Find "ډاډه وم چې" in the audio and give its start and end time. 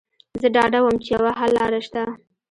0.55-1.09